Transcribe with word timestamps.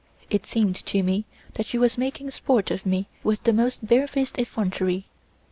It 0.31 0.47
seemed 0.47 0.75
to 0.87 1.03
me 1.03 1.25
that 1.53 1.67
she 1.67 1.77
was 1.77 1.95
making 1.95 2.31
sport 2.31 2.71
of 2.71 2.87
me 2.87 3.07
with 3.21 3.43
the 3.43 3.53
most 3.53 3.85
barefaced 3.85 4.39
effrontery. 4.39 5.05